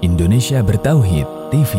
Indonesia 0.00 0.64
Bertauhid 0.64 1.28
TV. 1.52 1.76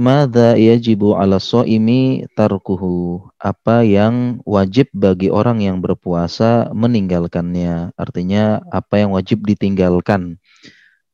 Mada 0.00 0.56
yajibu 0.56 1.12
ala 1.12 1.36
so'imi 1.36 2.24
tarkuhu. 2.32 3.20
Apa 3.36 3.84
yang 3.84 4.40
wajib 4.48 4.88
bagi 4.96 5.28
orang 5.28 5.60
yang 5.60 5.84
berpuasa 5.84 6.72
meninggalkannya. 6.72 7.92
Artinya 8.00 8.64
apa 8.72 9.04
yang 9.04 9.12
wajib 9.12 9.44
ditinggalkan 9.44 10.40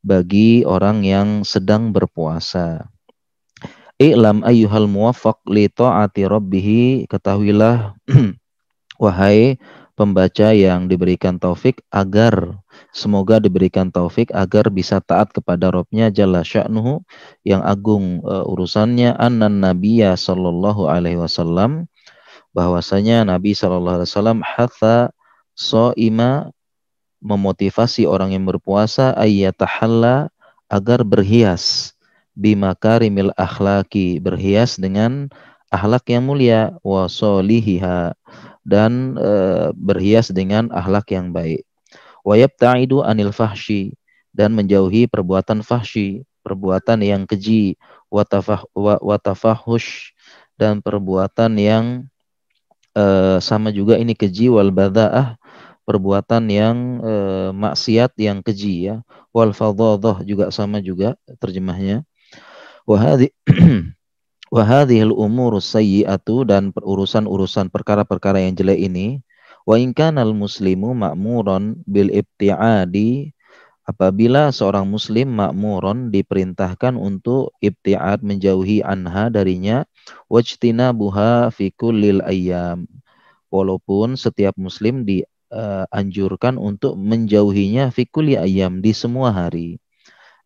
bagi 0.07 0.63
orang 0.63 1.03
yang 1.03 1.43
sedang 1.43 1.91
berpuasa. 1.91 2.87
I'lam 3.99 4.39
ayyuhal 4.47 4.87
muwaffaq 4.87 5.43
li 5.51 5.67
ta'ati 5.67 6.23
rabbihi. 6.31 7.11
Ketahuilah, 7.11 7.99
wahai 9.03 9.59
pembaca 9.99 10.55
yang 10.55 10.87
diberikan 10.87 11.43
taufik 11.43 11.83
agar 11.91 12.62
Semoga 12.91 13.39
diberikan 13.39 13.89
taufik 13.89 14.33
agar 14.35 14.67
bisa 14.67 14.99
taat 14.99 15.31
kepada 15.31 15.71
Robnya 15.71 16.11
Jalla 16.11 16.43
Sya'nuhu 16.43 17.01
yang 17.47 17.63
agung 17.63 18.19
uh, 18.27 18.43
urusannya. 18.43 19.15
Annan 19.15 19.63
Nabiya 19.63 20.19
sallallahu 20.19 20.91
alaihi 20.91 21.21
wasallam 21.21 21.87
bahwasanya 22.53 23.25
Nabi 23.25 23.55
sallallahu 23.55 24.03
alaihi 24.03 24.11
wasallam 24.11 24.39
hatha 24.45 25.09
so'ima 25.57 26.53
memotivasi 27.23 28.05
orang 28.05 28.35
yang 28.35 28.43
berpuasa 28.45 29.15
ayyatahalla 29.15 30.29
agar 30.67 31.01
berhias. 31.07 31.95
Bimakarimil 32.33 33.29
akhlaki 33.37 34.17
berhias 34.17 34.81
dengan 34.81 35.29
akhlak 35.69 36.09
yang 36.09 36.25
mulia 36.25 36.73
wa 36.81 37.05
solihiha 37.05 38.17
dan 38.65 39.13
e, 39.21 39.31
berhias 39.77 40.33
dengan 40.33 40.73
akhlak 40.73 41.13
yang 41.13 41.29
baik 41.29 41.61
wa 42.23 42.39
yabta'idu 42.39 43.03
anil 43.03 43.35
fahsyi 43.35 43.93
dan 44.33 44.55
menjauhi 44.57 45.05
perbuatan 45.05 45.61
fahsyi, 45.61 46.25
perbuatan 46.41 47.05
yang 47.05 47.23
keji, 47.29 47.77
watafah 48.09 48.65
watafahush 48.75 50.15
dan 50.57 50.81
perbuatan 50.81 51.53
yang 51.59 51.85
uh, 52.97 53.37
sama 53.37 53.69
juga 53.69 53.99
ini 54.01 54.17
keji 54.17 54.49
wal 54.49 54.73
badaah 54.73 55.37
perbuatan 55.83 56.47
yang 56.47 56.77
uh, 57.03 57.49
maksiat 57.51 58.15
yang 58.17 58.39
keji 58.39 58.91
ya. 58.91 58.95
Wal 59.35 59.51
fadhadah 59.51 60.23
juga 60.23 60.49
sama 60.53 60.79
juga 60.79 61.17
terjemahnya. 61.41 62.07
Wa 62.87 62.97
hadhi 62.99 63.33
wa 64.55 64.63
umur 65.17 65.57
sayyi'atu 65.57 66.45
dan 66.45 66.69
urusan-urusan 66.69 67.73
perkara-perkara 67.73 68.45
yang 68.45 68.53
jelek 68.53 68.79
ini 68.85 69.25
Wa 69.63 69.79
in 69.79 69.95
al 69.95 70.35
muslimu 70.35 70.91
ma'muron 70.91 71.79
bil 71.87 72.11
ibti'adi 72.11 73.31
apabila 73.83 74.51
seorang 74.51 74.87
muslim 74.87 75.31
makmuron 75.39 76.11
diperintahkan 76.11 76.95
untuk 76.95 77.55
ibti'ad 77.63 78.23
menjauhi 78.23 78.83
anha 78.83 79.27
darinya 79.31 79.87
wajtina 80.27 80.91
buha 80.91 81.51
fi 81.51 81.71
kullil 81.71 82.19
ayyam. 82.23 82.87
Walaupun 83.47 84.19
setiap 84.19 84.57
muslim 84.59 85.07
dianjurkan 85.07 86.57
uh, 86.57 86.63
untuk 86.63 86.99
menjauhinya 86.99 87.87
fi 87.93 88.03
kulli 88.03 88.35
ayyam 88.35 88.83
di 88.83 88.91
semua 88.91 89.31
hari. 89.31 89.79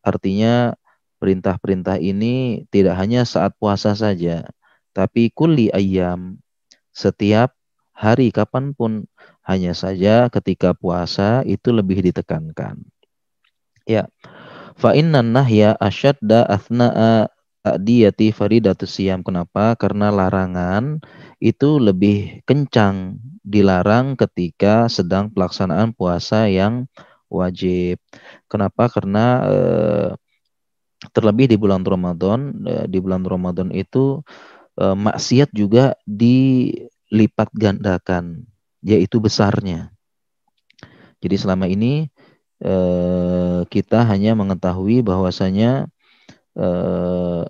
Artinya 0.06 0.78
perintah-perintah 1.18 1.98
ini 1.98 2.68
tidak 2.70 3.02
hanya 3.02 3.26
saat 3.26 3.58
puasa 3.58 3.98
saja 3.98 4.46
tapi 4.94 5.34
kulli 5.34 5.74
ayyam. 5.74 6.38
Setiap 6.94 7.57
hari 7.98 8.30
kapan 8.30 8.78
pun. 8.78 9.10
Hanya 9.48 9.72
saja 9.72 10.28
ketika 10.28 10.76
puasa 10.76 11.40
itu 11.48 11.72
lebih 11.72 12.04
ditekankan. 12.04 12.84
Ya. 13.88 14.12
Fa 14.76 14.92
innan 14.94 15.32
nahya 15.32 15.74
asyadda 15.80 16.44
athna'a 16.46 17.32
ta'diyati 17.68 18.32
faridatus 18.32 18.96
siyam. 18.96 19.24
Kenapa? 19.24 19.76
Karena 19.76 20.12
larangan 20.12 21.00
itu 21.40 21.80
lebih 21.80 22.44
kencang 22.48 23.20
dilarang 23.44 24.20
ketika 24.20 24.92
sedang 24.92 25.32
pelaksanaan 25.32 25.92
puasa 25.96 26.48
yang 26.48 26.88
wajib. 27.28 28.00
Kenapa? 28.48 28.88
Karena 28.88 29.26
eh, 29.48 30.10
terlebih 31.16 31.52
di 31.52 31.58
bulan 31.60 31.84
Ramadan, 31.84 32.56
eh, 32.68 32.86
di 32.88 32.98
bulan 33.00 33.24
Ramadan 33.28 33.72
itu 33.76 34.24
eh, 34.80 34.96
maksiat 34.96 35.52
juga 35.52 35.96
di 36.08 36.72
lipat 37.12 37.50
gandakan, 37.56 38.48
yaitu 38.84 39.20
besarnya. 39.24 39.92
Jadi 41.24 41.36
selama 41.40 41.66
ini 41.66 42.08
eh, 42.62 43.62
kita 43.68 44.06
hanya 44.06 44.38
mengetahui 44.38 45.02
bahwasanya 45.02 45.90
eh, 46.58 47.44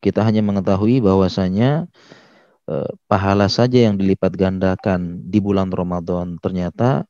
kita 0.00 0.20
hanya 0.24 0.40
mengetahui 0.40 1.04
bahwasanya 1.04 1.86
eh, 2.68 2.90
pahala 3.10 3.46
saja 3.52 3.88
yang 3.90 4.00
dilipat 4.00 4.32
gandakan 4.36 5.20
di 5.28 5.38
bulan 5.42 5.68
Ramadan. 5.72 6.40
Ternyata 6.40 7.04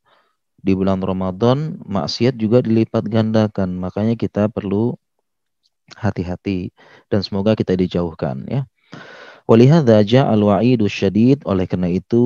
di 0.60 0.72
bulan 0.76 1.00
Ramadan 1.00 1.80
maksiat 1.86 2.36
juga 2.36 2.60
dilipat 2.60 3.06
gandakan. 3.06 3.78
Makanya 3.78 4.14
kita 4.18 4.50
perlu 4.50 4.98
hati-hati 5.98 6.70
dan 7.10 7.20
semoga 7.26 7.58
kita 7.58 7.74
dijauhkan 7.74 8.46
ya. 8.46 8.66
Walihada 9.50 10.06
ja'al 10.06 10.46
wa'idu 10.46 10.86
syadid. 10.86 11.42
Oleh 11.42 11.66
karena 11.66 11.90
itu 11.90 12.22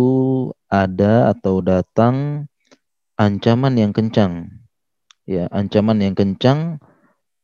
ada 0.68 1.32
atau 1.32 1.64
datang 1.64 2.44
ancaman 3.16 3.80
yang 3.80 3.96
kencang. 3.96 4.52
Ya, 5.24 5.48
ancaman 5.48 6.04
yang 6.04 6.12
kencang 6.12 6.84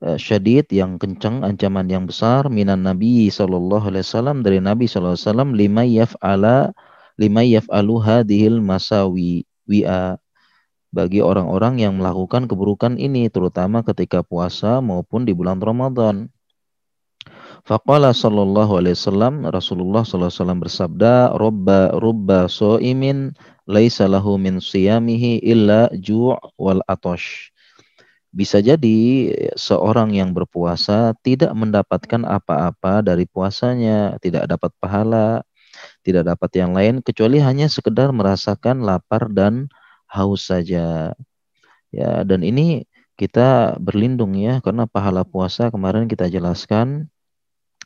uh, 0.04 0.20
syadid 0.20 0.68
yang 0.68 1.00
kencang, 1.00 1.41
ancaman 1.41 1.88
yang 1.88 2.04
besar 2.04 2.52
minan 2.52 2.84
Nabi 2.84 3.32
sallallahu 3.32 3.88
alaihi 3.88 4.04
wasallam 4.04 4.44
dari 4.44 4.60
Nabi 4.60 4.84
sallallahu 4.84 5.16
alaihi 5.16 5.24
wasallam 5.32 5.50
lima 5.56 5.82
yaf'ala 5.88 6.58
lima 7.16 7.41
yaf'alu 7.41 7.94
hadhil 8.04 8.60
masawi 8.60 9.48
wi'a 9.64 10.20
bagi 10.92 11.24
orang-orang 11.24 11.80
yang 11.80 11.97
melakukan 11.97 12.50
keburukan 12.50 13.00
ini 13.00 13.32
terutama 13.32 13.80
ketika 13.80 14.20
puasa 14.20 14.84
maupun 14.84 15.24
di 15.24 15.32
bulan 15.32 15.56
Ramadan. 15.56 16.28
Faqala 17.69 18.16
sallallahu 18.16 18.81
alaihi 18.81 18.97
wasallam 18.97 19.44
Rasulullah 19.48 20.00
sallallahu 20.00 20.32
alaihi 20.32 20.41
wasallam 20.41 20.60
bersabda 20.65 21.15
rubba 21.37 21.81
rubba 22.00 22.48
so'imin 22.48 23.37
laisa 23.69 24.09
lahu 24.09 24.41
min 24.41 24.59
siyamihi 24.59 25.44
illa 25.44 25.93
ju' 25.93 26.34
wal 26.56 26.81
atosh. 26.88 27.53
Bisa 28.31 28.62
jadi 28.62 29.31
seorang 29.59 30.15
yang 30.15 30.31
berpuasa 30.31 31.19
tidak 31.26 31.50
mendapatkan 31.50 32.22
apa-apa 32.22 33.03
dari 33.03 33.26
puasanya, 33.26 34.16
tidak 34.22 34.47
dapat 34.47 34.71
pahala, 34.78 35.42
tidak 36.06 36.31
dapat 36.31 36.50
yang 36.54 36.71
lain 36.71 37.03
kecuali 37.03 37.42
hanya 37.42 37.66
sekedar 37.66 38.15
merasakan 38.15 38.87
lapar 38.87 39.27
dan 39.28 39.66
haus 40.06 40.47
saja. 40.48 41.12
Ya, 41.91 42.22
dan 42.22 42.47
ini 42.47 42.87
kita 43.19 43.77
berlindung 43.82 44.38
ya 44.38 44.62
karena 44.62 44.87
pahala 44.87 45.27
puasa 45.27 45.69
kemarin 45.69 46.06
kita 46.06 46.31
jelaskan 46.31 47.10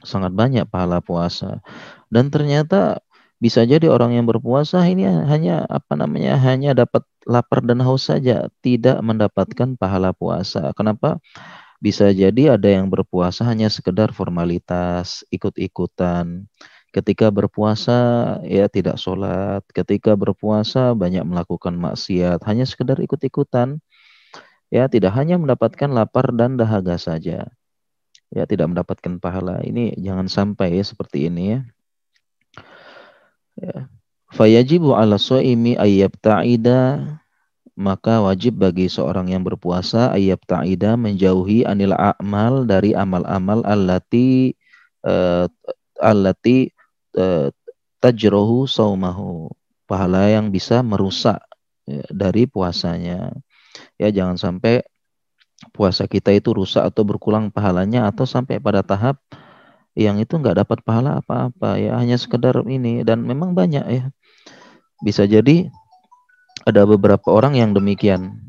sangat 0.05 0.33
banyak 0.37 0.69
pahala 0.69 1.01
puasa. 1.01 1.65
Dan 2.13 2.31
ternyata 2.31 3.03
bisa 3.43 3.67
jadi 3.67 3.91
orang 3.91 4.17
yang 4.17 4.25
berpuasa 4.25 4.81
ini 4.89 5.05
hanya 5.05 5.69
apa 5.69 5.99
namanya 5.99 6.39
hanya 6.41 6.73
dapat 6.73 7.05
lapar 7.29 7.61
dan 7.65 7.83
haus 7.85 8.09
saja, 8.09 8.49
tidak 8.65 9.01
mendapatkan 9.05 9.77
pahala 9.77 10.17
puasa. 10.17 10.73
Kenapa? 10.77 11.21
Bisa 11.83 12.09
jadi 12.15 12.57
ada 12.57 12.69
yang 12.71 12.89
berpuasa 12.89 13.45
hanya 13.45 13.69
sekedar 13.69 14.17
formalitas, 14.17 15.27
ikut-ikutan. 15.29 16.49
Ketika 16.95 17.29
berpuasa 17.29 17.99
ya 18.47 18.71
tidak 18.71 18.97
sholat, 19.03 19.67
ketika 19.75 20.15
berpuasa 20.15 20.95
banyak 20.95 21.27
melakukan 21.27 21.75
maksiat, 21.77 22.41
hanya 22.47 22.65
sekedar 22.65 22.97
ikut-ikutan. 23.03 23.83
Ya 24.73 24.89
tidak 24.89 25.13
hanya 25.19 25.37
mendapatkan 25.37 25.91
lapar 25.93 26.33
dan 26.33 26.57
dahaga 26.57 26.97
saja 26.97 27.53
ya 28.35 28.45
tidak 28.45 28.75
mendapatkan 28.75 29.23
pahala. 29.23 29.63
Ini 29.63 29.95
jangan 30.03 30.27
sampai 30.27 30.75
ya 30.75 30.85
seperti 30.85 31.31
ini 31.31 31.55
ya. 31.55 31.61
ya. 33.63 33.77
Fayajibu 34.35 34.99
ala 34.99 35.15
so'imi 35.15 35.79
ta'ida 36.19 37.07
maka 37.75 38.23
wajib 38.23 38.59
bagi 38.63 38.87
seorang 38.87 39.31
yang 39.31 39.47
berpuasa 39.47 40.15
ta'ida 40.15 40.99
menjauhi 40.99 41.63
anil 41.67 41.95
a'mal 41.95 42.67
dari 42.67 42.95
amal-amal 42.95 43.63
allati 43.67 44.55
uh, 45.07 45.47
allati 45.99 46.71
uh, 47.19 47.51
tajrohu 47.99 48.67
saumahu 48.67 49.51
pahala 49.91 50.31
yang 50.31 50.55
bisa 50.55 50.83
merusak 50.87 51.43
ya, 51.87 52.03
dari 52.11 52.47
puasanya 52.47 53.35
ya 53.99 54.09
jangan 54.11 54.39
sampai 54.39 54.87
puasa 55.73 56.05
kita 56.11 56.35
itu 56.35 56.53
rusak 56.53 56.85
atau 56.85 57.03
berkurang 57.06 57.49
pahalanya 57.49 58.11
atau 58.11 58.27
sampai 58.27 58.59
pada 58.59 58.83
tahap 58.85 59.19
yang 59.95 60.19
itu 60.19 60.35
nggak 60.35 60.67
dapat 60.67 60.79
pahala 60.83 61.23
apa-apa 61.23 61.79
ya. 61.79 61.95
Hanya 61.99 62.19
sekedar 62.19 62.59
ini. 62.67 63.06
Dan 63.06 63.23
memang 63.23 63.55
banyak 63.55 63.85
ya. 63.87 64.05
Bisa 65.01 65.25
jadi 65.25 65.71
ada 66.67 66.83
beberapa 66.87 67.31
orang 67.31 67.55
yang 67.55 67.71
demikian 67.75 68.41